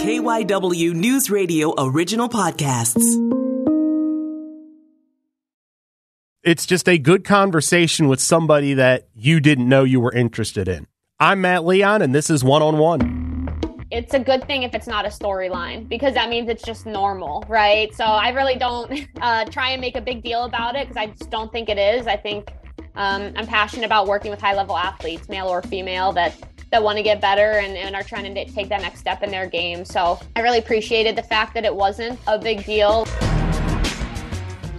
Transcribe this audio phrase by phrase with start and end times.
[0.00, 3.04] KYW News Radio original podcasts.
[6.42, 10.86] It's just a good conversation with somebody that you didn't know you were interested in.
[11.18, 13.20] I'm Matt Leon, and this is One on One
[13.92, 17.44] it's a good thing if it's not a storyline because that means it's just normal,
[17.48, 17.92] right?
[17.92, 21.06] So I really don't uh, try and make a big deal about it because I
[21.08, 22.06] just don't think it is.
[22.06, 22.52] I think
[22.94, 26.96] um, I'm passionate about working with high level athletes, male or female, that that want
[26.96, 29.84] to get better and, and are trying to take that next step in their game.
[29.84, 33.06] So I really appreciated the fact that it wasn't a big deal.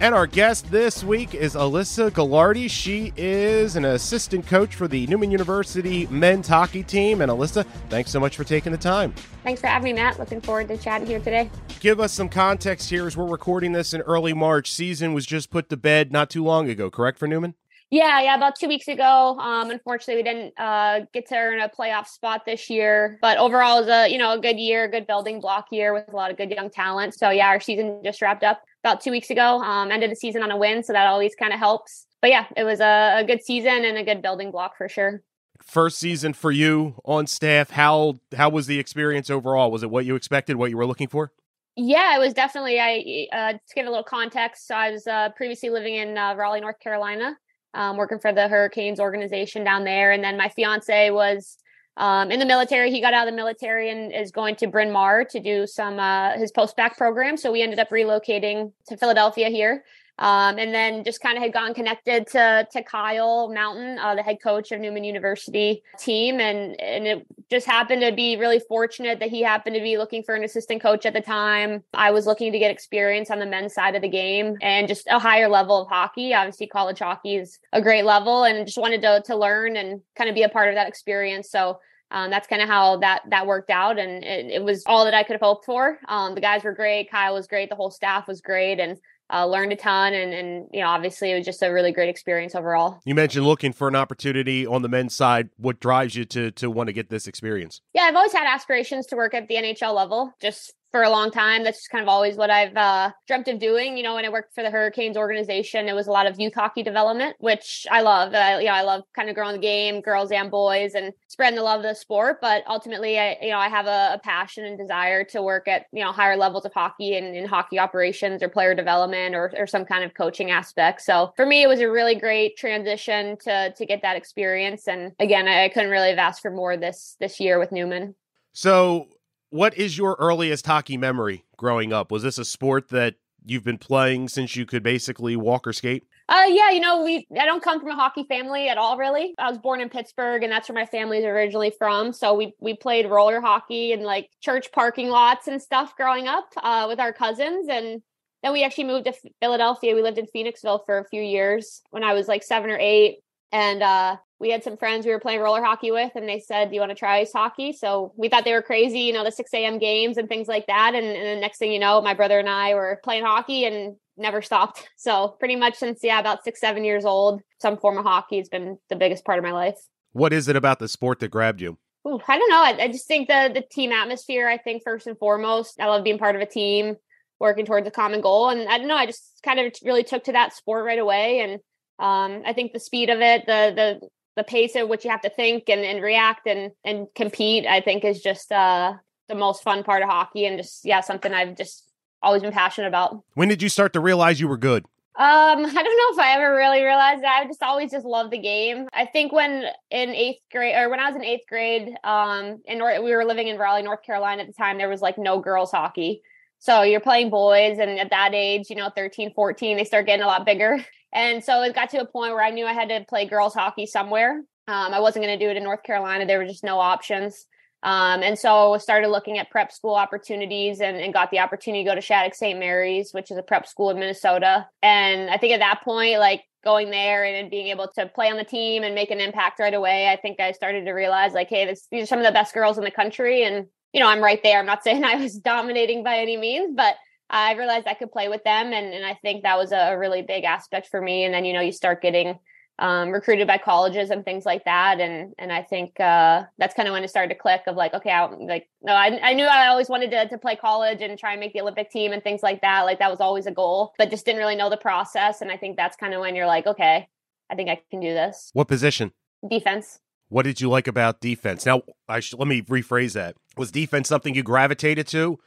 [0.00, 2.68] And our guest this week is Alyssa Gagliardi.
[2.68, 7.20] She is an assistant coach for the Neumann University men's hockey team.
[7.20, 9.14] And Alyssa, thanks so much for taking the time.
[9.44, 10.18] Thanks for having me, Matt.
[10.18, 11.48] Looking forward to chatting here today.
[11.78, 14.72] Give us some context here as we're recording this in early March.
[14.72, 17.54] Season was just put to bed not too long ago, correct, for Neumann?
[17.92, 19.38] Yeah, yeah, about two weeks ago.
[19.38, 23.76] Um, unfortunately, we didn't uh, get to earn a playoff spot this year, but overall,
[23.76, 26.30] it was a you know a good year, good building block year with a lot
[26.30, 27.12] of good young talent.
[27.12, 29.60] So yeah, our season just wrapped up about two weeks ago.
[29.60, 32.06] Um, ended the season on a win, so that always kind of helps.
[32.22, 35.20] But yeah, it was a, a good season and a good building block for sure.
[35.62, 37.68] First season for you on staff.
[37.68, 39.70] How how was the experience overall?
[39.70, 40.56] Was it what you expected?
[40.56, 41.30] What you were looking for?
[41.76, 42.80] Yeah, it was definitely.
[42.80, 44.66] I uh, to give a little context.
[44.66, 47.36] So I was uh, previously living in uh, Raleigh, North Carolina
[47.74, 50.12] um, working for the Hurricanes organization down there.
[50.12, 51.56] And then my fiance was
[51.96, 52.90] um, in the military.
[52.90, 55.98] He got out of the military and is going to Bryn Mawr to do some
[55.98, 57.36] uh, his post bac program.
[57.36, 59.84] So we ended up relocating to Philadelphia here.
[60.22, 64.22] Um, and then just kind of had gotten connected to to Kyle Mountain, uh, the
[64.22, 69.18] head coach of Neumann University team, and and it just happened to be really fortunate
[69.18, 71.82] that he happened to be looking for an assistant coach at the time.
[71.92, 75.08] I was looking to get experience on the men's side of the game and just
[75.08, 76.32] a higher level of hockey.
[76.32, 80.30] Obviously, college hockey is a great level, and just wanted to to learn and kind
[80.30, 81.50] of be a part of that experience.
[81.50, 81.80] So.
[82.14, 85.14] Um, that's kind of how that that worked out, and it, it, was all that
[85.14, 85.98] I could have hoped for.
[86.08, 88.98] Um, the guys were great, Kyle was great, the whole staff was great, and
[89.32, 92.08] uh, learned a ton and, and you know obviously it was just a really great
[92.08, 93.00] experience overall.
[93.04, 95.50] You mentioned looking for an opportunity on the men's side.
[95.56, 97.80] What drives you to to want to get this experience?
[97.94, 101.30] Yeah i've always had aspirations to work at the nhl level just for a long
[101.30, 101.64] time.
[101.64, 103.96] That's just kind of always what I've uh, dreamt of doing.
[103.96, 106.54] You know, when I worked for the Hurricanes organization, it was a lot of youth
[106.54, 108.34] hockey development, which I love.
[108.34, 111.56] I, you know, I love kind of growing the game, girls and boys, and spreading
[111.56, 112.38] the love of the sport.
[112.42, 115.86] But ultimately, I, you know, I have a, a passion and desire to work at
[115.92, 119.66] you know higher levels of hockey and in hockey operations or player development or or
[119.66, 121.00] some kind of coaching aspect.
[121.00, 124.86] So for me, it was a really great transition to to get that experience.
[124.86, 128.14] And again, I, I couldn't really have asked for more this this year with Neumann.
[128.52, 129.08] So
[129.52, 132.10] what is your earliest hockey memory growing up?
[132.10, 136.04] Was this a sport that you've been playing since you could basically walk or skate?
[136.28, 139.34] Uh, yeah, you know, we I don't come from a hockey family at all, really.
[139.38, 142.14] I was born in Pittsburgh, and that's where my family's originally from.
[142.14, 146.48] So we we played roller hockey in like church parking lots and stuff growing up
[146.56, 148.00] uh, with our cousins, and
[148.42, 149.94] then we actually moved to Philadelphia.
[149.94, 153.18] We lived in Phoenixville for a few years when I was like seven or eight,
[153.52, 156.68] and uh, we had some friends we were playing roller hockey with and they said
[156.68, 157.72] do you want to try ice hockey?
[157.72, 160.66] So we thought they were crazy you know the 6 a.m games and things like
[160.66, 160.94] that.
[160.94, 163.96] And, and the next thing you know my brother and i were playing hockey and
[164.16, 164.88] never stopped.
[164.96, 168.48] So pretty much since yeah about six seven years old some form of hockey has
[168.48, 169.78] been the biggest part of my life.
[170.12, 171.78] What is it about the sport that grabbed you?
[172.06, 172.62] Ooh, i don't know.
[172.62, 176.04] I, I just think the the team atmosphere i think first and foremost i love
[176.04, 176.96] being part of a team
[177.38, 178.48] working towards a common goal.
[178.48, 181.40] And i don't know i just kind of really took to that sport right away.
[181.40, 181.60] And
[181.98, 185.20] um, I think the speed of it, the the the pace at which you have
[185.22, 188.94] to think and, and react and and compete i think is just uh
[189.28, 191.88] the most fun part of hockey and just yeah something i've just
[192.22, 195.26] always been passionate about when did you start to realize you were good um,
[195.66, 197.42] I don't know if I ever really realized that.
[197.42, 198.88] I just always just loved the game.
[198.94, 202.78] I think when in eighth grade or when I was in eighth grade, um, in
[202.78, 205.38] North, we were living in Raleigh, North Carolina at the time, there was like no
[205.38, 206.22] girls hockey.
[206.60, 210.22] So you're playing boys and at that age, you know, 13, 14, they start getting
[210.22, 210.82] a lot bigger.
[211.12, 213.54] And so it got to a point where I knew I had to play girls
[213.54, 214.42] hockey somewhere.
[214.68, 216.24] Um, I wasn't going to do it in North Carolina.
[216.24, 217.46] There were just no options.
[217.82, 221.82] Um, and so I started looking at prep school opportunities and, and, got the opportunity
[221.82, 222.56] to go to Shattuck St.
[222.56, 224.68] Mary's, which is a prep school in Minnesota.
[224.82, 228.36] And I think at that point, like going there and being able to play on
[228.36, 231.48] the team and make an impact right away, I think I started to realize like,
[231.48, 233.42] hey, this, these are some of the best girls in the country.
[233.42, 234.60] And, you know, I'm right there.
[234.60, 236.94] I'm not saying I was dominating by any means, but
[237.32, 238.72] I realized I could play with them.
[238.72, 241.24] And, and I think that was a really big aspect for me.
[241.24, 242.38] And then, you know, you start getting
[242.78, 245.00] um, recruited by colleges and things like that.
[245.00, 247.94] And, and I think uh, that's kind of when it started to click of like,
[247.94, 251.18] okay, I, like, no, I, I knew I always wanted to, to play college and
[251.18, 252.82] try and make the Olympic team and things like that.
[252.82, 255.40] Like that was always a goal, but just didn't really know the process.
[255.40, 257.08] And I think that's kind of when you're like, okay,
[257.50, 258.50] I think I can do this.
[258.52, 259.12] What position?
[259.48, 260.00] Defense.
[260.28, 261.66] What did you like about defense?
[261.66, 263.36] Now, I sh- let me rephrase that.
[263.56, 265.38] Was defense something you gravitated to,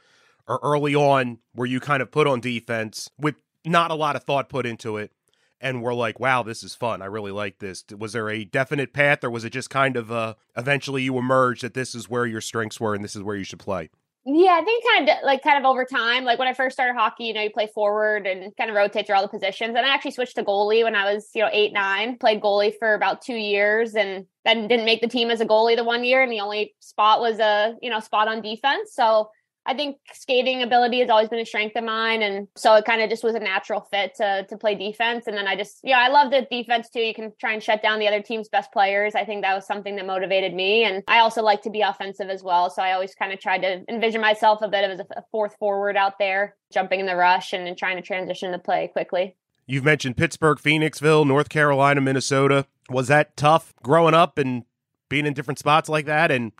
[0.48, 4.24] or early on where you kind of put on defense with not a lot of
[4.24, 5.12] thought put into it,
[5.60, 7.02] and were like, "Wow, this is fun.
[7.02, 10.12] I really like this." Was there a definite path, or was it just kind of
[10.12, 13.36] uh, eventually you emerged that this is where your strengths were and this is where
[13.36, 13.90] you should play?
[14.28, 16.24] Yeah, I think kind of like kind of over time.
[16.24, 19.06] Like when I first started hockey, you know, you play forward and kind of rotate
[19.06, 19.76] through all the positions.
[19.76, 22.74] And I actually switched to goalie when I was, you know, eight, nine, played goalie
[22.76, 26.02] for about two years and then didn't make the team as a goalie the one
[26.02, 26.24] year.
[26.24, 28.90] And the only spot was a, you know, spot on defense.
[28.94, 29.30] So
[29.66, 32.22] I think skating ability has always been a strength of mine.
[32.22, 35.26] And so it kind of just was a natural fit to to play defense.
[35.26, 37.00] And then I just, yeah, I love the defense too.
[37.00, 39.14] You can try and shut down the other team's best players.
[39.14, 40.84] I think that was something that motivated me.
[40.84, 42.70] And I also like to be offensive as well.
[42.70, 45.96] So I always kind of tried to envision myself a bit as a fourth forward
[45.96, 49.36] out there, jumping in the rush and, and trying to transition the play quickly.
[49.66, 52.66] You've mentioned Pittsburgh, Phoenixville, North Carolina, Minnesota.
[52.88, 54.64] Was that tough growing up and
[55.08, 56.30] being in different spots like that?
[56.30, 56.52] And,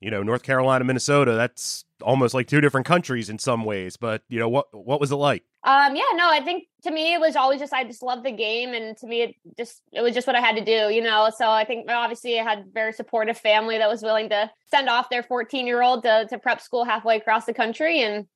[0.00, 3.96] you know, North Carolina, Minnesota, that's almost like two different countries in some ways.
[3.96, 5.44] But you know what what was it like?
[5.64, 8.32] Um, yeah, no, I think to me it was always just I just loved the
[8.32, 11.02] game, and to me it just it was just what I had to do, you
[11.02, 11.30] know.
[11.36, 15.10] So I think obviously I had very supportive family that was willing to send off
[15.10, 18.26] their 14 year old to to prep school halfway across the country, and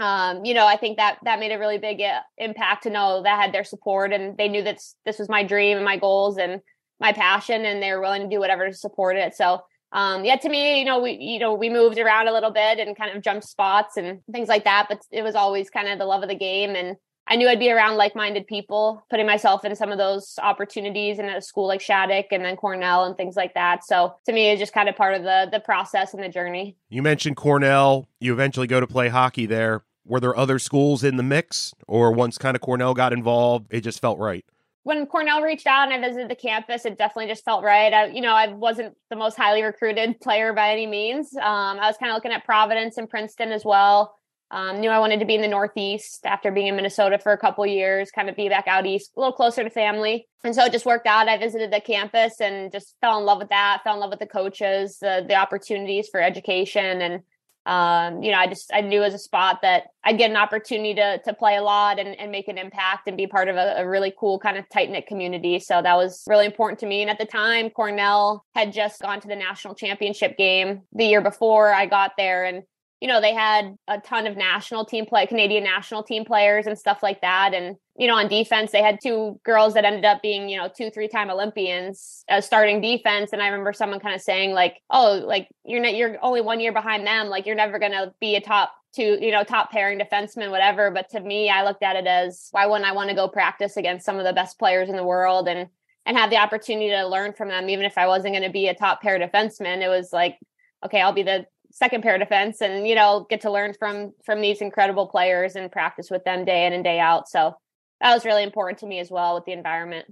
[0.00, 3.22] um, you know, I think that that made a really big uh, impact to know
[3.22, 5.96] that I had their support, and they knew that this was my dream and my
[5.96, 6.60] goals and
[6.98, 9.34] my passion, and they were willing to do whatever to support it.
[9.34, 9.60] So
[9.92, 12.78] um, yeah, to me, you know, we you know we moved around a little bit
[12.78, 15.98] and kind of jumped spots and things like that, but it was always kind of
[15.98, 16.96] the love of the game, and
[17.26, 21.28] I knew I'd be around like-minded people, putting myself in some of those opportunities and
[21.28, 23.84] at a school like Shattuck and then Cornell and things like that.
[23.84, 26.76] So to me, it's just kind of part of the the process and the journey.
[26.88, 28.08] You mentioned Cornell.
[28.18, 29.84] You eventually go to play hockey there.
[30.04, 33.82] Were there other schools in the mix, or once kind of Cornell got involved, it
[33.82, 34.44] just felt right?
[34.84, 37.92] When Cornell reached out and I visited the campus, it definitely just felt right.
[37.92, 41.34] I, you know, I wasn't the most highly recruited player by any means.
[41.36, 44.16] Um, I was kind of looking at Providence and Princeton as well.
[44.50, 47.38] Um, knew I wanted to be in the Northeast after being in Minnesota for a
[47.38, 50.28] couple years, kind of be back out east, a little closer to family.
[50.44, 51.26] And so it just worked out.
[51.26, 54.18] I visited the campus and just fell in love with that, fell in love with
[54.18, 57.22] the coaches, the, the opportunities for education and
[57.64, 60.94] um, you know, I just I knew as a spot that I'd get an opportunity
[60.94, 63.76] to to play a lot and, and make an impact and be part of a,
[63.78, 65.60] a really cool kind of tight knit community.
[65.60, 67.02] So that was really important to me.
[67.02, 71.20] And at the time, Cornell had just gone to the national championship game the year
[71.20, 72.64] before I got there, and
[73.02, 76.78] you know, they had a ton of national team play, Canadian national team players and
[76.78, 77.52] stuff like that.
[77.52, 80.68] And, you know, on defense, they had two girls that ended up being, you know,
[80.72, 83.32] two, three time Olympians as starting defense.
[83.32, 86.60] And I remember someone kind of saying like, oh, like you're not, you're only one
[86.60, 87.26] year behind them.
[87.26, 90.92] Like you're never going to be a top two, you know, top pairing defenseman, whatever.
[90.92, 93.76] But to me, I looked at it as why wouldn't I want to go practice
[93.76, 95.68] against some of the best players in the world and,
[96.06, 98.68] and have the opportunity to learn from them, even if I wasn't going to be
[98.68, 99.82] a top pair defenseman.
[99.82, 100.38] It was like,
[100.84, 104.40] okay, I'll be the second pair defense and you know get to learn from from
[104.40, 107.54] these incredible players and practice with them day in and day out so
[108.00, 110.06] that was really important to me as well with the environment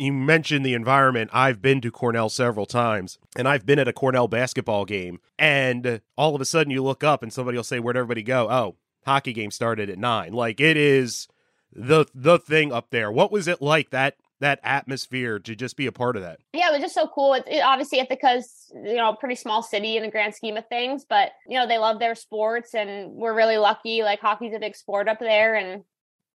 [0.00, 1.28] you mentioned the environment.
[1.30, 5.20] I've been to Cornell several times, and I've been at a Cornell basketball game.
[5.38, 8.48] And all of a sudden, you look up, and somebody will say, "Where'd everybody go?"
[8.50, 10.32] Oh, hockey game started at nine.
[10.32, 11.28] Like it is
[11.70, 13.12] the the thing up there.
[13.12, 16.40] What was it like that that atmosphere to just be a part of that.
[16.52, 17.34] Yeah, it was just so cool.
[17.34, 21.04] It, it, obviously Ithaca's you know pretty small city in the grand scheme of things,
[21.08, 24.02] but you know they love their sports, and we're really lucky.
[24.02, 25.84] Like hockey's a big sport up there, and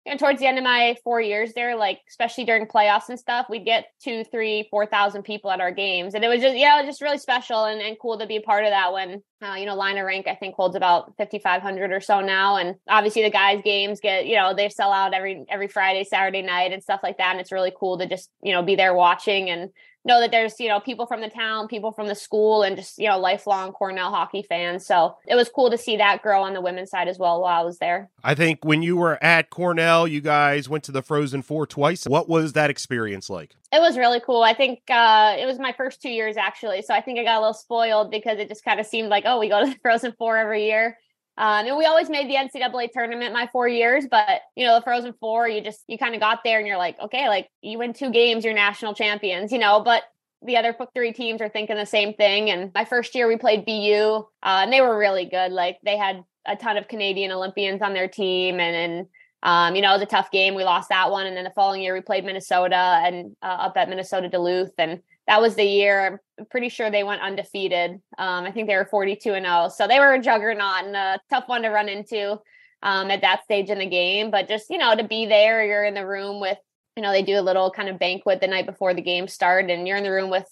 [0.06, 3.48] and towards the end of my four years there, like especially during playoffs and stuff,
[3.50, 6.78] we'd get two, three, four thousand people at our games, and it was just yeah,
[6.78, 8.94] it was just really special and, and cool to be a part of that.
[8.94, 12.22] When uh, you know, Lynah Rink I think holds about fifty five hundred or so
[12.22, 16.04] now, and obviously the guys' games get you know they sell out every every Friday,
[16.04, 18.76] Saturday night, and stuff like that, and it's really cool to just you know be
[18.76, 19.72] there watching and
[20.06, 22.98] know that there's you know people from the town people from the school and just
[22.98, 24.86] you know lifelong cornell hockey fans.
[24.86, 27.62] So it was cool to see that grow on the women's side as well while
[27.62, 28.10] i was there.
[28.24, 32.06] I think when you were at cornell you guys went to the frozen four twice.
[32.06, 33.56] What was that experience like?
[33.72, 34.44] It was really cool.
[34.44, 36.82] I think uh, it was my first two years actually.
[36.82, 39.24] So i think i got a little spoiled because it just kind of seemed like
[39.26, 40.98] oh we go to the frozen four every year
[41.38, 44.84] um, and we always made the NCAA tournament my four years, but you know, the
[44.84, 47.78] Frozen Four, you just you kind of got there and you're like, okay, like you
[47.78, 49.82] win two games, you're national champions, you know.
[49.82, 50.04] But
[50.42, 52.50] the other three teams are thinking the same thing.
[52.50, 55.52] And my first year, we played BU, uh, and they were really good.
[55.52, 59.08] Like they had a ton of Canadian Olympians on their team, and and
[59.44, 60.56] um, you know, it was a tough game.
[60.56, 63.76] We lost that one, and then the following year we played Minnesota and uh, up
[63.76, 66.20] at Minnesota Duluth, and that was the year.
[66.40, 67.92] I'm pretty sure they went undefeated.
[68.18, 69.70] Um, I think they were 42 and 0.
[69.70, 72.40] So they were a juggernaut and a tough one to run into
[72.84, 74.32] um, at that stage in the game.
[74.32, 76.58] But just, you know, to be there, you're in the room with,
[76.96, 79.72] you know, they do a little kind of banquet the night before the game started
[79.72, 80.48] and you're in the room with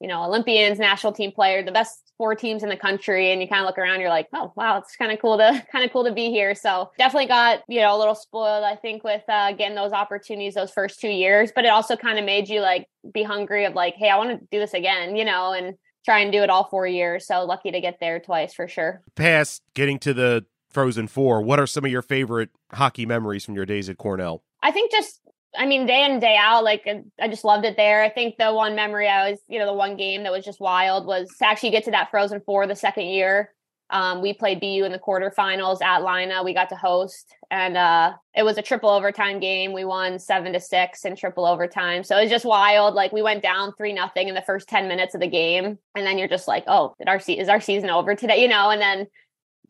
[0.00, 3.32] you know, Olympians, national team player, the best four teams in the country.
[3.32, 5.64] And you kind of look around, you're like, oh, wow, it's kind of cool to
[5.72, 6.54] kind of cool to be here.
[6.54, 10.54] So definitely got, you know, a little spoiled, I think, with uh, getting those opportunities
[10.54, 11.50] those first two years.
[11.54, 14.30] But it also kind of made you like be hungry of like, hey, I want
[14.30, 15.74] to do this again, you know, and
[16.04, 17.26] try and do it all four years.
[17.26, 19.02] So lucky to get there twice for sure.
[19.14, 23.54] Past getting to the Frozen Four, what are some of your favorite hockey memories from
[23.54, 24.42] your days at Cornell?
[24.62, 25.20] I think just
[25.56, 26.86] I mean, day in day out, like
[27.20, 28.02] I just loved it there.
[28.02, 30.60] I think the one memory I was, you know, the one game that was just
[30.60, 33.54] wild was to actually get to that Frozen Four the second year.
[33.90, 36.44] Um, we played BU in the quarterfinals at Lynah.
[36.44, 39.72] We got to host, and uh, it was a triple overtime game.
[39.72, 42.04] We won seven to six in triple overtime.
[42.04, 42.94] So it was just wild.
[42.94, 46.06] Like we went down three nothing in the first ten minutes of the game, and
[46.06, 48.42] then you're just like, oh, did our se- is our season over today?
[48.42, 49.06] You know, and then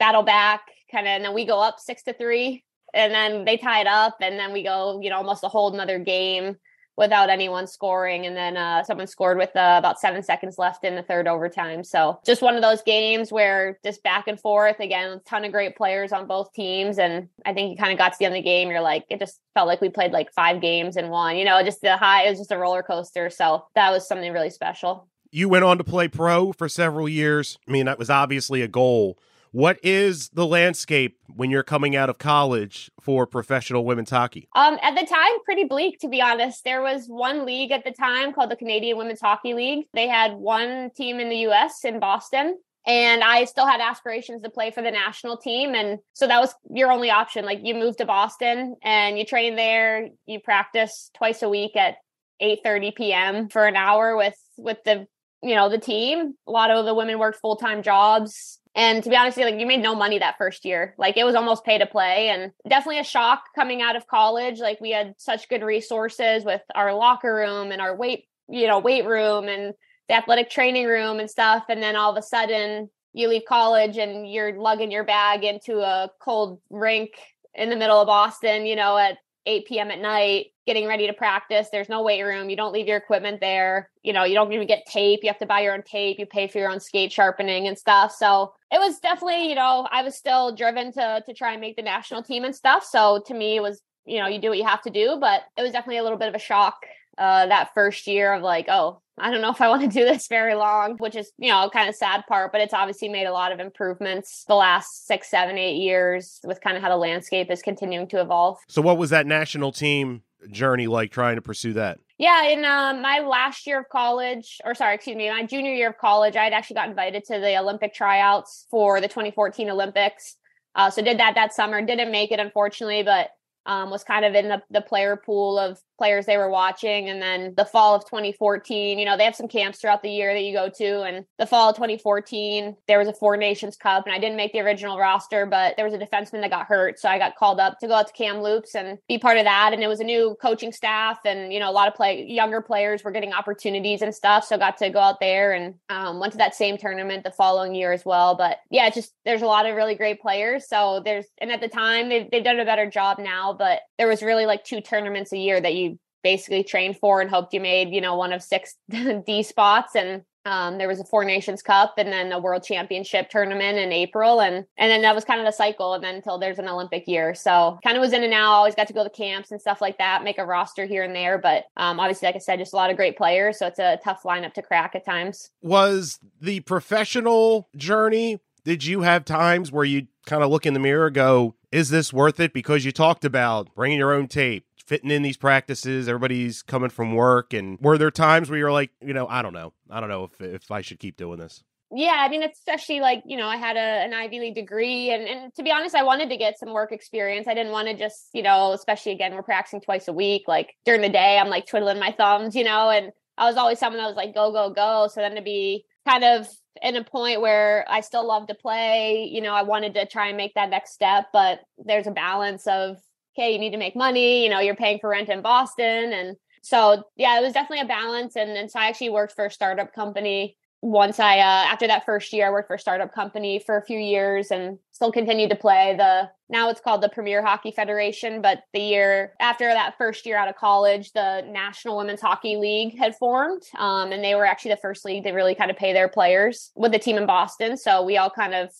[0.00, 3.56] battle back, kind of, and then we go up six to three and then they
[3.56, 6.56] tie it up and then we go you know almost a whole another game
[6.98, 8.26] without anyone scoring.
[8.26, 11.84] And then uh, someone scored with uh, about seven seconds left in the third overtime.
[11.84, 15.52] So just one of those games where just back and forth again a ton of
[15.52, 16.98] great players on both teams.
[16.98, 19.04] And i think you kind of got to the end of the game you're like
[19.08, 21.96] it just felt like we played like five games in one you know just the
[21.96, 23.30] high it was just a roller coaster.
[23.30, 25.08] So that was something really special.
[25.30, 27.58] You went on to play pro for several years.
[27.68, 29.18] I mean that was obviously a goal
[29.52, 34.48] what is the landscape when you're coming out of college for professional women's hockey?
[34.54, 36.64] Um, at the time, pretty bleak, to be honest.
[36.64, 39.86] There was one league at the time called the Canadian Women's Hockey League.
[39.94, 42.58] They had one team in the US in Boston.
[42.86, 45.74] And I still had aspirations to play for the national team.
[45.74, 47.44] And so that was your only option.
[47.44, 51.96] Like you move to Boston and you train there, you practice twice a week at
[52.40, 53.48] 8 30 p.m.
[53.48, 55.06] for an hour with with the
[55.42, 59.16] you know the team a lot of the women worked full-time jobs and to be
[59.16, 60.94] honest, like you made no money that first year.
[60.98, 64.60] Like it was almost pay to play and definitely a shock coming out of college.
[64.60, 68.78] Like we had such good resources with our locker room and our weight, you know,
[68.78, 69.74] weight room and
[70.08, 71.64] the athletic training room and stuff.
[71.68, 75.80] And then all of a sudden you leave college and you're lugging your bag into
[75.80, 77.14] a cold rink
[77.56, 79.90] in the middle of Boston, you know, at 8 p.m.
[79.90, 81.68] at night, getting ready to practice.
[81.72, 82.50] There's no weight room.
[82.50, 83.90] You don't leave your equipment there.
[84.02, 85.20] You know, you don't even get tape.
[85.22, 86.18] You have to buy your own tape.
[86.18, 88.14] You pay for your own skate sharpening and stuff.
[88.14, 91.76] So it was definitely, you know, I was still driven to to try and make
[91.76, 92.84] the national team and stuff.
[92.84, 95.16] So to me, it was, you know, you do what you have to do.
[95.18, 96.76] But it was definitely a little bit of a shock
[97.18, 100.04] uh, that first year of like, oh, I don't know if I want to do
[100.04, 103.26] this very long, which is, you know, kind of sad part, but it's obviously made
[103.26, 106.96] a lot of improvements the last six, seven, eight years with kind of how the
[106.96, 108.58] landscape is continuing to evolve.
[108.68, 111.98] So, what was that national team journey like trying to pursue that?
[112.18, 115.90] Yeah, in um, my last year of college, or sorry, excuse me, my junior year
[115.90, 120.36] of college, I had actually got invited to the Olympic tryouts for the 2014 Olympics.
[120.74, 121.84] Uh, so did that that summer.
[121.84, 123.30] Didn't make it, unfortunately, but
[123.66, 127.08] um, was kind of in the, the player pool of players they were watching.
[127.08, 130.32] And then the fall of 2014, you know, they have some camps throughout the year
[130.32, 131.02] that you go to.
[131.02, 134.52] And the fall of 2014, there was a Four Nations Cup, and I didn't make
[134.52, 136.98] the original roster, but there was a defenseman that got hurt.
[136.98, 139.72] So I got called up to go out to Kamloops and be part of that.
[139.72, 142.62] And it was a new coaching staff, and, you know, a lot of play younger
[142.62, 144.44] players were getting opportunities and stuff.
[144.44, 147.74] So got to go out there and um, went to that same tournament the following
[147.74, 148.34] year as well.
[148.34, 150.68] But yeah, just there's a lot of really great players.
[150.68, 154.08] So there's, and at the time, they've, they've done a better job now, but there
[154.08, 155.87] was really like two tournaments a year that you
[156.22, 159.94] basically trained for and hoped you made, you know, one of six D spots.
[159.94, 163.92] And um, there was a Four Nations Cup and then a World Championship tournament in
[163.92, 166.68] April, and and then that was kind of the cycle, and then until there's an
[166.68, 167.34] Olympic year.
[167.34, 168.52] So kind of was in and out.
[168.52, 171.14] Always got to go to camps and stuff like that, make a roster here and
[171.14, 171.38] there.
[171.38, 173.98] But um, obviously, like I said, just a lot of great players, so it's a
[174.02, 175.50] tough lineup to crack at times.
[175.60, 178.40] Was the professional journey?
[178.64, 182.12] Did you have times where you kind of look in the mirror, go, "Is this
[182.12, 186.08] worth it?" Because you talked about bringing your own tape, fitting in these practices.
[186.08, 189.52] Everybody's coming from work, and were there times where you're like, you know, I don't
[189.52, 191.62] know, I don't know if if I should keep doing this.
[191.90, 195.26] Yeah, I mean, especially like you know, I had a, an Ivy League degree, and
[195.26, 197.46] and to be honest, I wanted to get some work experience.
[197.46, 200.44] I didn't want to just you know, especially again, we're practicing twice a week.
[200.48, 203.78] Like during the day, I'm like twiddling my thumbs, you know, and I was always
[203.78, 205.08] someone that was like go go go.
[205.12, 206.48] So then to be kind of
[206.82, 210.28] in a point where I still love to play, you know, I wanted to try
[210.28, 212.98] and make that next step, but there's a balance of
[213.38, 216.12] okay, you need to make money, you know, you're paying for rent in Boston.
[216.12, 218.36] And so, yeah, it was definitely a balance.
[218.36, 222.04] And, and so I actually worked for a startup company once I, uh, after that
[222.04, 225.50] first year, I worked for a startup company for a few years and still continued
[225.50, 228.40] to play the, now it's called the Premier Hockey Federation.
[228.40, 232.96] But the year after that first year out of college, the National Women's Hockey League
[232.96, 233.62] had formed.
[233.76, 236.70] Um, and they were actually the first league to really kind of pay their players
[236.76, 237.76] with the team in Boston.
[237.76, 238.70] So we all kind of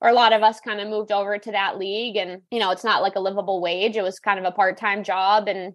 [0.00, 2.70] or a lot of us kind of moved over to that league and you know
[2.70, 5.74] it's not like a livable wage it was kind of a part-time job and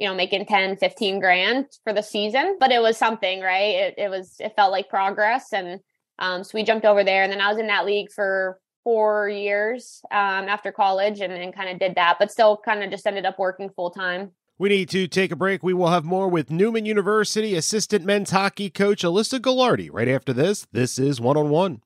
[0.00, 3.74] you know, making 10, 15 grand for the season, but it was something, right?
[3.74, 5.52] It, it was, it felt like progress.
[5.52, 5.78] And
[6.18, 7.22] um, so we jumped over there.
[7.22, 11.54] And then I was in that league for four years um, after college and, and
[11.54, 14.30] kind of did that, but still kind of just ended up working full time.
[14.58, 15.62] We need to take a break.
[15.62, 20.32] We will have more with Neumann University assistant men's hockey coach Alyssa Gagliardi right after
[20.32, 20.66] this.
[20.72, 21.82] This is one on one.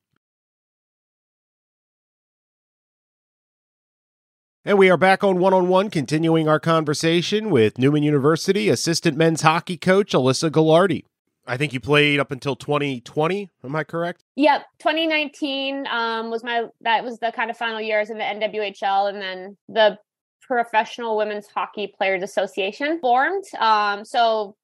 [4.67, 9.15] And we are back on one on one, continuing our conversation with Neumann University assistant
[9.15, 11.05] men's hockey coach Alyssa Gagliardi.
[11.47, 13.51] I think you played up until 2020.
[13.63, 14.25] Am I correct?
[14.37, 19.11] Yep, 2019 um, was my that was the kind of final years in the NWHL,
[19.11, 19.99] and then the
[20.41, 23.45] Professional Women's Hockey Players Association formed.
[23.61, 24.57] Um, so,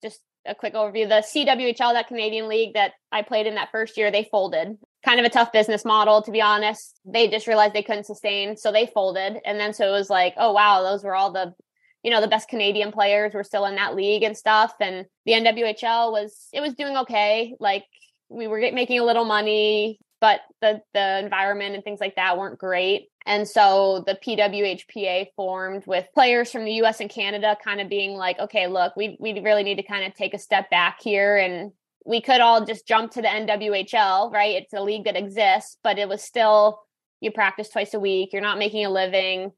[0.00, 3.96] just a quick overview: the CWHL, that Canadian league that I played in that first
[3.96, 4.78] year, they folded.
[5.08, 7.00] Kind of a tough business model, to be honest.
[7.06, 9.38] They just realized they couldn't sustain, so they folded.
[9.46, 11.54] And then so it was like, oh wow, those were all the
[12.02, 15.32] you know the best canadian players were still in that league and stuff and the
[15.32, 17.84] nwhl was it was doing okay like
[18.28, 22.56] we were making a little money but the the environment and things like that weren't
[22.56, 27.90] great and so the PWHPA formed with players from the US and Canada kind of
[27.90, 31.02] being like, okay, look, we, we really need to kind of take a step back
[31.02, 31.36] here.
[31.36, 31.72] And
[32.08, 34.56] we could all just jump to the NWHL, right?
[34.56, 36.80] It's a league that exists, but it was still,
[37.20, 39.52] you practice twice a week, you're not making a living.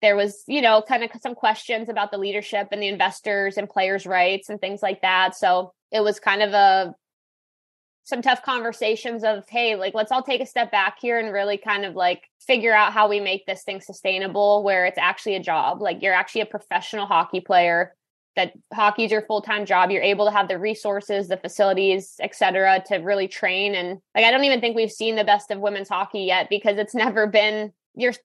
[0.00, 3.68] There was, you know, kind of some questions about the leadership and the investors and
[3.68, 5.36] players' rights and things like that.
[5.36, 6.94] So it was kind of a
[8.04, 11.56] some tough conversations of hey like let's all take a step back here and really
[11.56, 15.40] kind of like figure out how we make this thing sustainable where it's actually a
[15.40, 17.94] job like you're actually a professional hockey player
[18.36, 22.96] that hockey's your full-time job you're able to have the resources the facilities etc to
[22.96, 26.20] really train and like i don't even think we've seen the best of women's hockey
[26.20, 27.72] yet because it's never been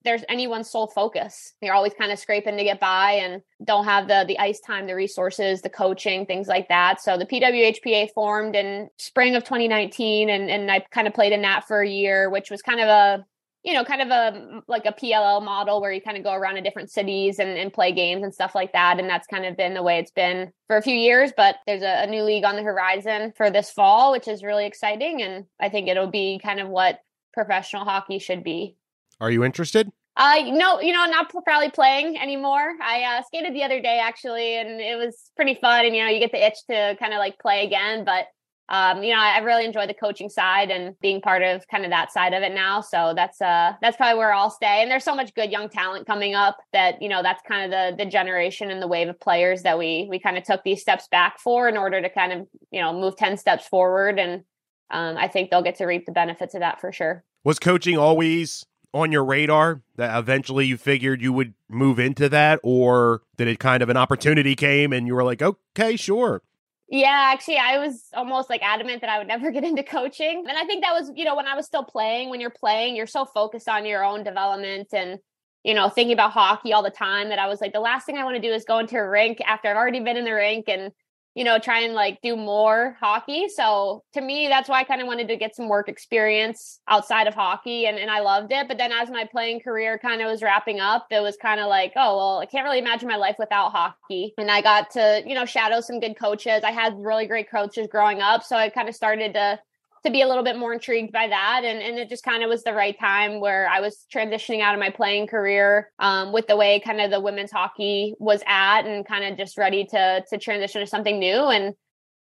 [0.03, 1.53] there's anyone's sole focus.
[1.61, 4.87] You're always kind of scraping to get by and don't have the the ice time,
[4.87, 7.01] the resources, the coaching, things like that.
[7.01, 11.41] So the PWHPA formed in spring of 2019 and and I kind of played in
[11.41, 13.25] that for a year, which was kind of a
[13.63, 16.55] you know, kind of a like a PLL model where you kind of go around
[16.55, 18.99] to different cities and, and play games and stuff like that.
[18.99, 21.31] And that's kind of been the way it's been for a few years.
[21.35, 24.65] But there's a, a new league on the horizon for this fall, which is really
[24.65, 25.21] exciting.
[25.21, 26.99] And I think it'll be kind of what
[27.33, 28.77] professional hockey should be.
[29.19, 29.91] Are you interested?
[30.15, 32.73] Uh, no, you know, not probably playing anymore.
[32.81, 35.85] I uh, skated the other day actually, and it was pretty fun.
[35.85, 38.03] And you know, you get the itch to kind of like play again.
[38.03, 38.25] But
[38.69, 41.91] um, you know, I really enjoy the coaching side and being part of kind of
[41.91, 42.81] that side of it now.
[42.81, 44.81] So that's uh that's probably where I'll stay.
[44.81, 47.71] And there's so much good young talent coming up that you know that's kind of
[47.71, 50.81] the the generation and the wave of players that we we kind of took these
[50.81, 54.19] steps back for in order to kind of you know move ten steps forward.
[54.19, 54.43] And
[54.91, 57.23] um, I think they'll get to reap the benefits of that for sure.
[57.45, 62.59] Was coaching always on your radar that eventually you figured you would move into that
[62.63, 66.41] or did it kind of an opportunity came and you were like okay sure
[66.89, 70.57] yeah actually i was almost like adamant that i would never get into coaching and
[70.57, 73.07] i think that was you know when i was still playing when you're playing you're
[73.07, 75.19] so focused on your own development and
[75.63, 78.17] you know thinking about hockey all the time that i was like the last thing
[78.17, 80.31] i want to do is go into a rink after i've already been in the
[80.31, 80.91] rink and
[81.37, 83.47] you know, try and like do more hockey.
[83.47, 87.27] So to me, that's why I kind of wanted to get some work experience outside
[87.27, 88.67] of hockey and, and I loved it.
[88.67, 91.67] But then as my playing career kind of was wrapping up, it was kind of
[91.67, 94.33] like, oh, well, I can't really imagine my life without hockey.
[94.39, 96.63] And I got to, you know, shadow some good coaches.
[96.63, 98.41] I had really great coaches growing up.
[98.41, 99.59] So I kind of started to
[100.05, 101.61] to be a little bit more intrigued by that.
[101.63, 104.73] And, and it just kind of was the right time where I was transitioning out
[104.73, 108.81] of my playing career um, with the way kind of the women's hockey was at
[108.81, 111.45] and kind of just ready to to transition to something new.
[111.47, 111.73] And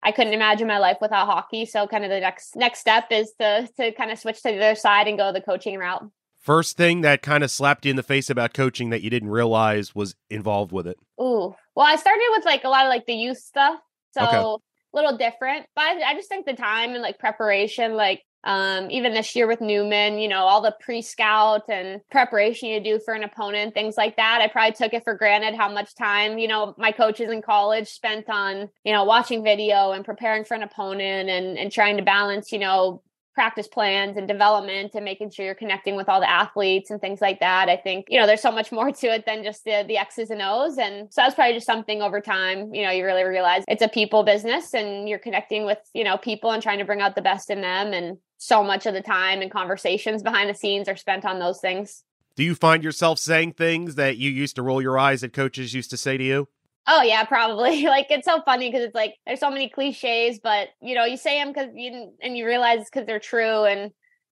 [0.03, 1.65] I couldn't imagine my life without hockey.
[1.65, 4.57] So kind of the next next step is to to kind of switch to the
[4.57, 6.03] other side and go the coaching route.
[6.39, 9.29] First thing that kind of slapped you in the face about coaching that you didn't
[9.29, 10.97] realize was involved with it.
[11.21, 11.55] Ooh.
[11.73, 13.79] Well, I started with like a lot of like the youth stuff.
[14.11, 15.65] So okay little different.
[15.75, 19.61] But I, just think the time and like preparation, like um, even this year with
[19.61, 23.95] Neumann, you know, all the pre scout and preparation you do for an opponent, things
[23.97, 24.41] like that.
[24.41, 27.87] I probably took it for granted how much time, you know, my coaches in college
[27.87, 32.03] spent on, you know, watching video and preparing for an opponent and, and trying to
[32.03, 33.01] balance, you know,
[33.33, 37.21] practice plans and development and making sure you're connecting with all the athletes and things
[37.21, 37.69] like that.
[37.69, 40.29] I think, you know, there's so much more to it than just the, the X's
[40.29, 40.77] and O's.
[40.77, 43.87] And so that's probably just something over time, you know, you really realize it's a
[43.87, 47.21] people business and you're connecting with, you know, people and trying to bring out the
[47.21, 47.93] best in them.
[47.93, 51.59] And so much of the time and conversations behind the scenes are spent on those
[51.59, 52.03] things.
[52.35, 55.73] Do you find yourself saying things that you used to roll your eyes at coaches
[55.73, 56.47] used to say to you?
[56.87, 57.85] Oh yeah, probably.
[57.93, 61.17] Like it's so funny because it's like there's so many cliches, but you know you
[61.17, 63.65] say them because you and you realize because they're true.
[63.65, 63.91] And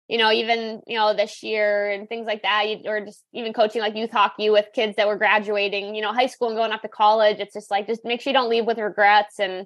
[0.10, 3.54] you know, even, you know, this year and things like that, you, or just even
[3.54, 6.72] coaching like youth hockey with kids that were graduating, you know, high school and going
[6.72, 7.38] off to college.
[7.40, 9.40] It's just like, just make sure you don't leave with regrets.
[9.40, 9.66] And,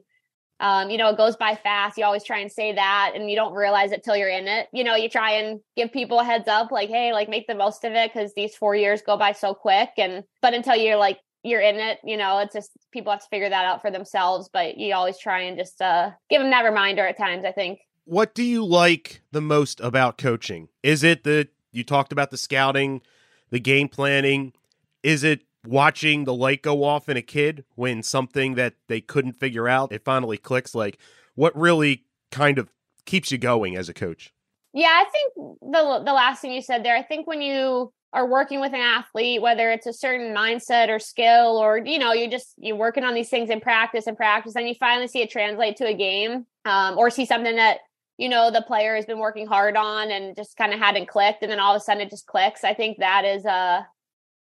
[0.59, 1.97] um, you know, it goes by fast.
[1.97, 4.67] You always try and say that and you don't realize it till you're in it.
[4.71, 7.55] You know, you try and give people a heads up, like, hey, like make the
[7.55, 9.89] most of it because these four years go by so quick.
[9.97, 13.27] And, but until you're like, you're in it, you know, it's just people have to
[13.29, 14.49] figure that out for themselves.
[14.51, 17.79] But you always try and just uh, give them that reminder at times, I think
[18.07, 20.69] what do you like the most about coaching?
[20.81, 23.01] Is it the you talked about the scouting,
[23.49, 24.53] the game planning?
[25.03, 29.33] Is it watching the light go off in a kid when something that they couldn't
[29.33, 30.73] figure out it finally clicks?
[30.73, 30.97] Like,
[31.35, 32.71] what really kind of
[33.05, 34.33] keeps you going as a coach?
[34.73, 36.95] Yeah, I think the the last thing you said there.
[36.95, 40.99] I think when you are working with an athlete, whether it's a certain mindset or
[40.99, 44.55] skill, or you know, you just you're working on these things in practice and practice,
[44.55, 47.79] and you finally see it translate to a game, um, or see something that
[48.17, 51.43] you know the player has been working hard on and just kind of hadn't clicked
[51.43, 52.63] and then all of a sudden it just clicks.
[52.63, 53.83] I think that is uh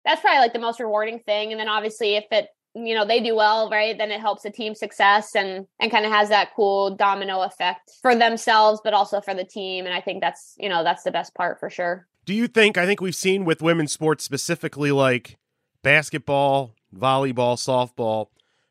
[0.04, 3.20] that's probably like the most rewarding thing and then obviously if it you know they
[3.20, 6.50] do well right then it helps the team success and and kind of has that
[6.54, 10.68] cool domino effect for themselves but also for the team and i think that's you
[10.68, 13.62] know that's the best part for sure do you think i think we've seen with
[13.62, 15.38] women's sports specifically like
[15.82, 18.28] basketball volleyball softball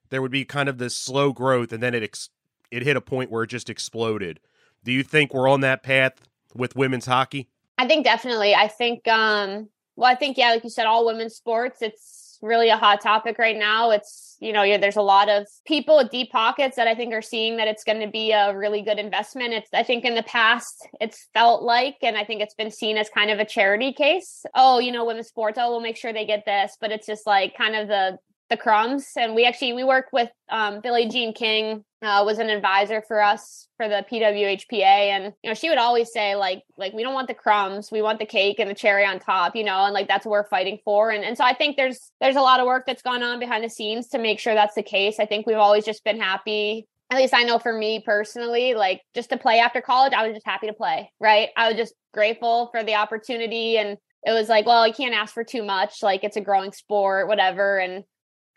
[0.09, 2.29] there would be kind of this slow growth and then it ex-
[2.69, 4.39] it hit a point where it just exploded
[4.85, 6.21] do you think we're on that path
[6.53, 7.49] with women's hockey?
[7.77, 8.55] I think definitely.
[8.55, 12.69] I think um well I think yeah like you said all women's sports it's really
[12.69, 13.91] a hot topic right now.
[13.91, 17.13] It's you know yeah, there's a lot of people with deep pockets that I think
[17.13, 19.53] are seeing that it's going to be a really good investment.
[19.53, 22.97] It's I think in the past it's felt like and I think it's been seen
[22.97, 24.45] as kind of a charity case.
[24.53, 27.25] Oh, you know women's sports oh we'll make sure they get this, but it's just
[27.25, 28.17] like kind of the
[28.49, 32.49] the crumbs and we actually we worked with um, billie jean king uh, was an
[32.49, 36.93] advisor for us for the pwhpa and you know she would always say like like
[36.93, 39.63] we don't want the crumbs we want the cake and the cherry on top you
[39.63, 42.35] know and like that's what we're fighting for and, and so i think there's there's
[42.35, 44.83] a lot of work that's gone on behind the scenes to make sure that's the
[44.83, 48.73] case i think we've always just been happy at least I know for me personally,
[48.73, 51.49] like just to play after college, I was just happy to play, right?
[51.55, 53.77] I was just grateful for the opportunity.
[53.77, 56.01] And it was like, well, you can't ask for too much.
[56.01, 57.77] Like it's a growing sport, whatever.
[57.77, 58.03] And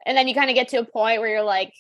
[0.09, 1.73] and then you kind of get to a point where you're like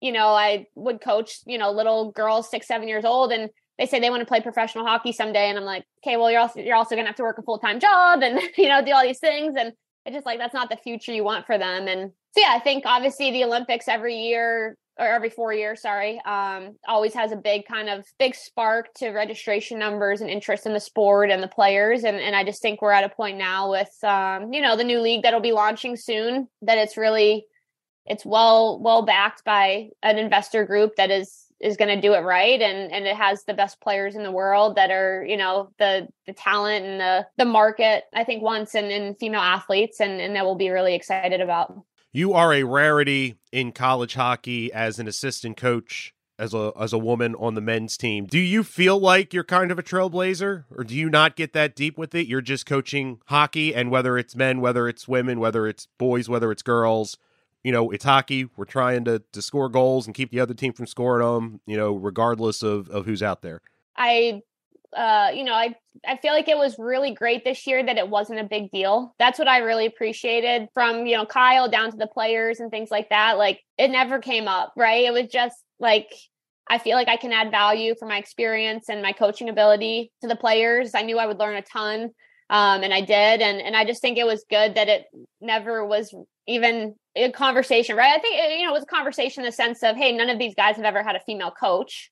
[0.00, 3.86] you know i would coach you know little girls six seven years old and they
[3.86, 6.58] say they want to play professional hockey someday and i'm like okay well you're also
[6.58, 9.04] you're also going to have to work a full-time job and you know do all
[9.04, 9.72] these things and
[10.06, 12.58] it's just like that's not the future you want for them and so yeah i
[12.58, 17.36] think obviously the olympics every year or every four years sorry um always has a
[17.36, 21.48] big kind of big spark to registration numbers and interest in the sport and the
[21.48, 24.76] players and and i just think we're at a point now with um you know
[24.76, 27.44] the new league that'll be launching soon that it's really
[28.06, 32.20] it's well well backed by an investor group that is is going to do it
[32.20, 35.70] right and and it has the best players in the world that are you know
[35.78, 40.20] the the talent and the the market i think once and in female athletes and
[40.20, 41.74] and that we'll be really excited about
[42.12, 46.98] you are a rarity in college hockey as an assistant coach as a as a
[46.98, 48.26] woman on the men's team.
[48.26, 51.76] Do you feel like you're kind of a trailblazer or do you not get that
[51.76, 52.26] deep with it?
[52.26, 56.50] You're just coaching hockey and whether it's men, whether it's women, whether it's boys, whether
[56.50, 57.16] it's girls,
[57.64, 58.48] you know, it's hockey.
[58.56, 61.76] We're trying to to score goals and keep the other team from scoring them, you
[61.76, 63.62] know, regardless of of who's out there.
[63.96, 64.42] I
[64.94, 65.74] uh, you know, I
[66.06, 69.14] I feel like it was really great this year that it wasn't a big deal.
[69.18, 72.90] That's what I really appreciated from, you know, Kyle down to the players and things
[72.90, 73.38] like that.
[73.38, 75.04] Like it never came up, right?
[75.04, 76.12] It was just like
[76.68, 80.28] I feel like I can add value for my experience and my coaching ability to
[80.28, 80.94] the players.
[80.94, 82.10] I knew I would learn a ton.
[82.50, 85.06] Um, and I did, and and I just think it was good that it
[85.40, 86.14] never was
[86.46, 88.14] even a conversation, right?
[88.14, 90.30] I think it, you know it was a conversation in the sense of, hey, none
[90.30, 92.10] of these guys have ever had a female coach,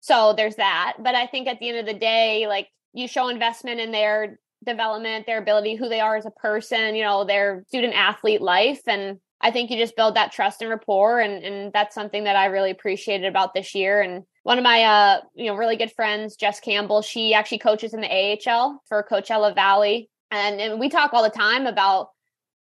[0.00, 0.94] so there's that.
[0.98, 4.38] But I think at the end of the day, like you show investment in their
[4.64, 8.82] development, their ability, who they are as a person, you know, their student athlete life,
[8.86, 12.36] and I think you just build that trust and rapport, and and that's something that
[12.36, 14.00] I really appreciated about this year.
[14.00, 17.92] And one of my uh you know really good friends, Jess Campbell, she actually coaches
[17.92, 22.10] in the AHL for Coachella Valley, and and we talk all the time about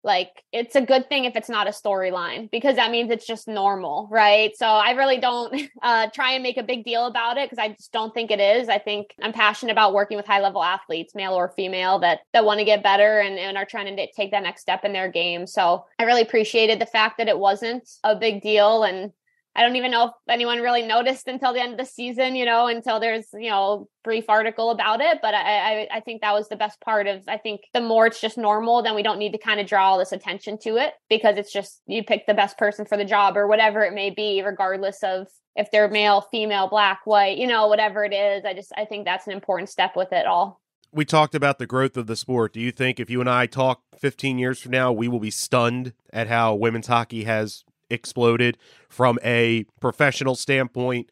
[0.04, 3.48] like it's a good thing if it's not a storyline because that means it's just
[3.48, 4.56] normal right?
[4.58, 7.70] So i really don't uh, try and make a big deal about it because i
[7.70, 8.70] just don't think it is.
[8.70, 12.46] I think i'm passionate about working with high level athletes male or female that that
[12.46, 15.10] want to get better and, and are trying to take that next step in their
[15.10, 15.48] game.
[15.48, 19.12] So i really appreciated the fact that it wasn't a big deal and
[19.56, 22.46] I don't even know if anyone really noticed until the end of the season, you
[22.46, 25.20] know, until there's, you know, brief article about it.
[25.22, 28.08] But I, I, I think that was the best part of I think the more
[28.08, 30.78] it's just normal, then we don't need to kind of draw all this attention to
[30.78, 33.94] it because it's just you pick the best person for the job or whatever it
[33.94, 38.44] may be, regardless of if they're male, female, black, white, you know, whatever it is.
[38.46, 40.62] I just I think that's an important step with it all.
[40.92, 42.54] we talked about the growth of the sport.
[42.54, 45.32] Do you think if you and I talk 15 years from now, we will be
[45.32, 47.64] stunned at how women's hockey has
[47.94, 48.58] exploded
[48.90, 51.10] from a professional standpoint,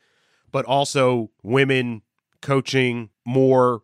[0.51, 2.01] but also women
[2.41, 3.81] coaching more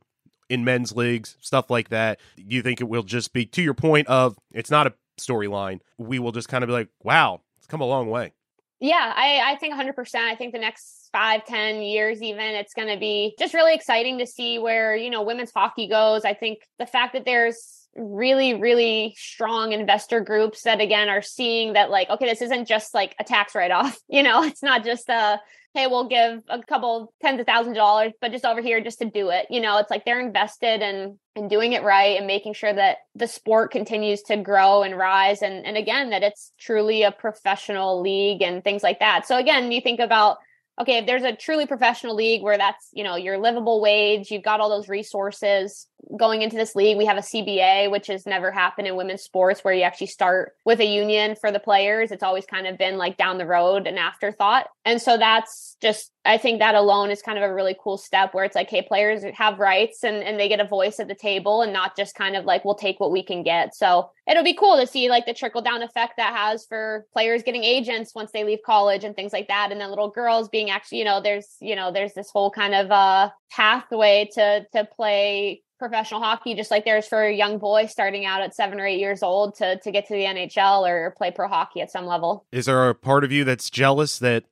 [0.50, 2.20] in men's leagues, stuff like that?
[2.36, 5.80] You think it will just be to your point of it's not a storyline?
[5.98, 8.34] We will just kind of be like, wow, it's come a long way.
[8.80, 10.16] Yeah, I, I think 100%.
[10.16, 14.20] I think the next five, ten years, even, it's going to be just really exciting
[14.20, 16.24] to see where, you know, women's hockey goes.
[16.24, 21.74] I think the fact that there's really, really strong investor groups that, again, are seeing
[21.74, 23.98] that, like, okay, this isn't just like a tax write off.
[24.10, 25.40] You know, it's not just a,
[25.74, 29.00] hey, we'll give a couple tens of thousands of dollars, but just over here just
[29.00, 29.48] to do it.
[29.50, 32.98] You know, it's like they're invested in in doing it right and making sure that
[33.14, 38.02] the sport continues to grow and rise and and again that it's truly a professional
[38.02, 39.28] league and things like that.
[39.28, 40.38] So again, you think about
[40.80, 44.44] okay, if there's a truly professional league where that's, you know, your livable wage, you've
[44.44, 48.52] got all those resources going into this league, we have a CBA, which has never
[48.52, 52.12] happened in women's sports where you actually start with a union for the players.
[52.12, 54.68] It's always kind of been like down the road, an afterthought.
[54.86, 58.34] And so that's just, I think that alone is kind of a really cool step
[58.34, 61.16] where it's like, hey, players have rights and, and they get a voice at the
[61.16, 63.76] table and not just kind of like, we'll take what we can get.
[63.76, 67.44] So it'll be cool to see like the trickle down effect that has for players
[67.44, 69.72] getting agents once they leave college and things like that.
[69.72, 72.76] And then little girls being actually, you know, there's, you know, there's this whole kind
[72.76, 77.86] of uh pathway to to play professional hockey just like there's for a young boy
[77.86, 81.12] starting out at seven or eight years old to to get to the NHL or
[81.18, 82.46] play pro hockey at some level.
[82.52, 84.46] Is there a part of you that's jealous that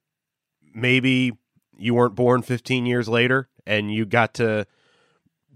[0.74, 1.34] maybe
[1.78, 4.66] you weren't born 15 years later and you got to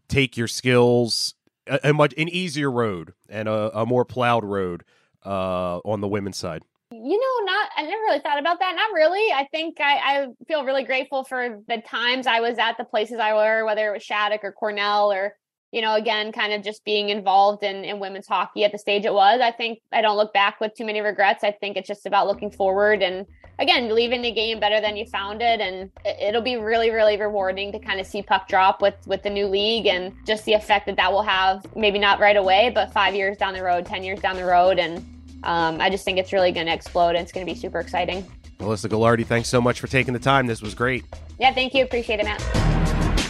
[0.07, 1.35] take your skills
[1.67, 4.83] a, a much an easier road and a, a more plowed road
[5.25, 6.63] uh, on the women's side?
[6.91, 8.75] You know, not I never really thought about that.
[8.75, 9.31] Not really.
[9.31, 13.19] I think I, I feel really grateful for the times I was at the places
[13.19, 15.35] I were, whether it was Shattuck or Cornell or
[15.71, 19.05] you know, again, kind of just being involved in, in women's hockey at the stage
[19.05, 19.39] it was.
[19.41, 21.43] I think I don't look back with too many regrets.
[21.43, 23.25] I think it's just about looking forward and
[23.59, 25.59] again, leaving the game better than you found it.
[25.59, 29.29] And it'll be really, really rewarding to kind of see puck drop with, with the
[29.29, 32.91] new league and just the effect that that will have, maybe not right away, but
[32.91, 34.79] five years down the road, 10 years down the road.
[34.79, 34.97] And
[35.43, 37.79] um, I just think it's really going to explode and it's going to be super
[37.79, 38.25] exciting.
[38.59, 40.47] Melissa Gagliardi, thanks so much for taking the time.
[40.47, 41.05] This was great.
[41.39, 41.83] Yeah, thank you.
[41.83, 42.68] Appreciate it, Matt.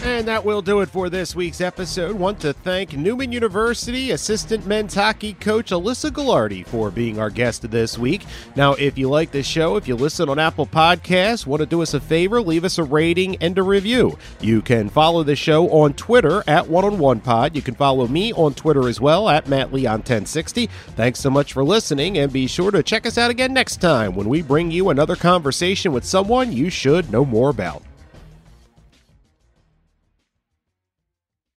[0.02, 2.16] And that will do it for this week's episode.
[2.16, 7.70] Want to thank Neumann University assistant men's hockey coach Alyssa Gagliardi for being our guest
[7.70, 8.26] this week.
[8.56, 11.82] Now, if you like this show, if you listen on Apple Podcasts, want to do
[11.82, 14.18] us a favor, leave us a rating and a review.
[14.40, 17.54] You can follow the show on Twitter at One on One Pod.
[17.54, 20.68] You can follow me on Twitter as well at Matt Leon 1060.
[20.96, 24.16] Thanks so much for listening, and be sure to check us out again next time
[24.16, 27.84] when we bring you another conversation with someone you should know more about.